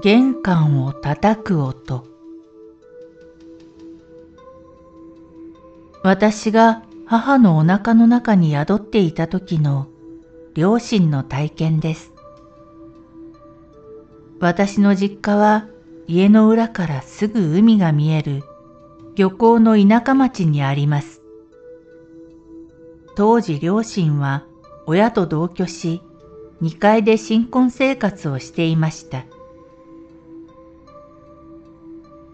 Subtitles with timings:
[0.00, 2.06] 玄関を叩く音
[6.04, 9.88] 私が母のお腹の中に宿っていた時の
[10.54, 12.12] 両親の体験です。
[14.38, 15.66] 私の実家は
[16.06, 18.44] 家の裏からすぐ海が見える
[19.16, 21.22] 漁港の田舎町にあります。
[23.16, 24.44] 当時両親は
[24.86, 26.02] 親と同居し
[26.62, 29.24] 2階で新婚生活をしていました。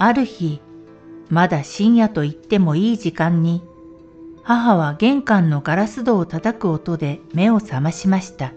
[0.04, 0.60] ある日、
[1.30, 3.62] まだ深夜と言ってもいい時間に、
[4.42, 8.52] 母は玄関のガラス戸を叩く音で目を覚ましました。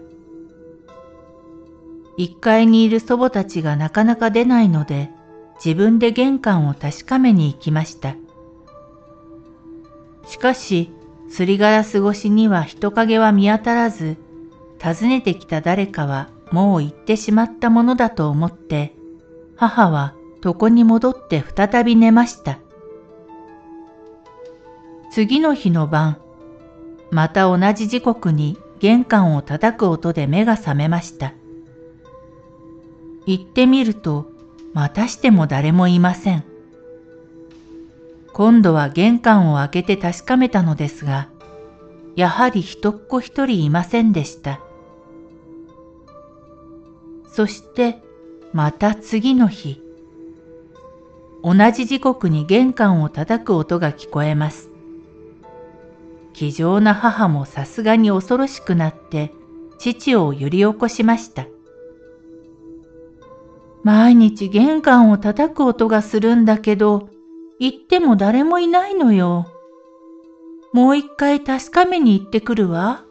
[2.18, 5.10] 一階にいる祖母たちがなかなか出ないので、
[5.64, 8.14] 自分で玄関を確かめに行きました。
[10.26, 10.92] しかし、
[11.30, 14.18] すりガラス越しには人影は見当たらず、
[14.82, 18.94] 訪ねてきた誰かはもう行ってしまったものだと思って、
[19.56, 20.12] 母は
[20.48, 22.58] 床に戻って再び寝ました。
[25.10, 26.18] 次の日の晩、
[27.10, 31.34] また同じ時刻に玄関を叩く音で目が覚めました。
[33.26, 34.30] 行ってみると、
[34.72, 36.44] またしても誰もいません。
[38.32, 41.28] 今度は玄関を開けて確かめたのですが、
[42.16, 44.60] やはり人っ子一人いませんでした。
[47.32, 48.02] そして
[48.52, 49.82] また次の日、
[51.42, 54.70] 同じ時刻に玄関を叩く音が聞こえます。
[56.32, 59.32] 気丈な母もさすがに恐ろしくなって
[59.78, 61.46] 父を揺り起こしました。
[63.82, 67.08] 毎日玄関を叩く音がするんだけど、
[67.58, 69.46] 行っても誰もいないのよ。
[70.72, 73.04] もう一回確かめに行ってくるわ。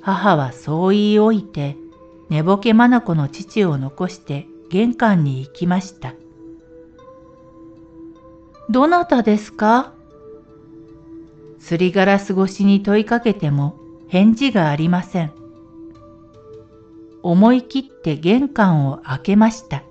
[0.00, 1.76] 母はそう言い置いて、
[2.28, 6.14] 寝ぼけ眼の父を残して玄関に行きました。
[8.70, 9.92] どなたですか？
[11.58, 15.32] すりガラス越しに問いかけても返事がありません。
[17.22, 19.82] 思い切って玄関を開けました。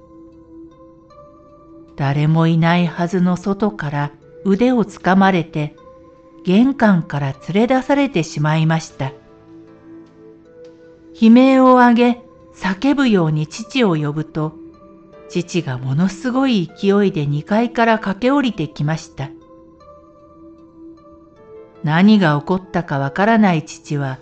[1.95, 4.11] 誰もいないはずの外から
[4.43, 5.75] 腕をつかまれて
[6.43, 9.13] 玄関から連れ出されてしまいました。
[11.19, 12.21] 悲鳴を上げ
[12.55, 14.55] 叫ぶように父を呼ぶと
[15.29, 19.29] 父がものすごい勢いで2階から駆け下りてきました。
[21.83, 24.19] 何が起こったかわからない父は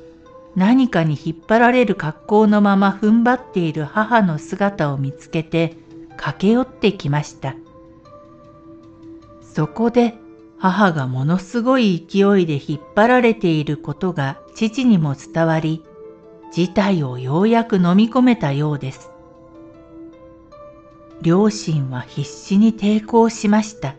[0.56, 5.78] 何かに引っ張られる格好のまま踏ん張っている母の姿を見つけて
[6.18, 7.56] 駆け寄ってきました。
[9.42, 10.16] そこで
[10.58, 15.84] 母がものすごい勢いで引っ張られていることが父にも伝わり、
[16.52, 19.11] 事態をようやく飲み込めたようです。
[21.22, 23.96] 両親は必死に抵抗しました。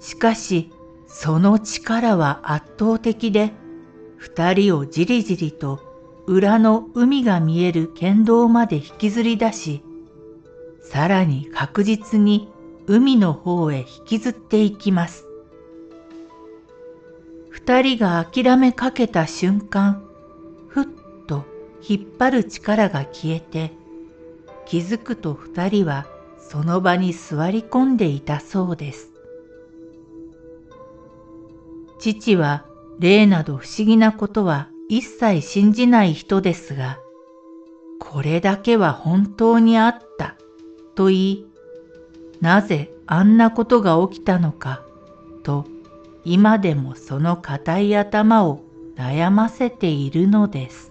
[0.00, 0.70] しかし、
[1.06, 3.52] その力は圧倒的で、
[4.16, 5.80] 二人をじりじりと
[6.26, 9.82] 裏の海が見える県道まで引きずり出し、
[10.82, 12.48] さらに確実に
[12.86, 15.24] 海の方へ引きずっていきます。
[17.50, 20.04] 二人が諦めかけた瞬間、
[20.68, 20.84] ふっ
[21.26, 21.44] と
[21.86, 23.72] 引っ張る力が消えて、
[24.66, 26.06] 気づくと二人は
[26.38, 29.10] その場に座り込んでいたそうです。
[31.98, 32.66] 父は
[32.98, 36.98] 霊など不思議なことは一切信じない人ですが、
[37.98, 40.36] これだけは本当にあった
[40.94, 41.46] と言い、
[42.40, 44.82] なぜあんなことが起きたのか
[45.42, 45.64] と
[46.24, 48.62] 今でもその固い頭を
[48.96, 50.90] 悩ませているのです。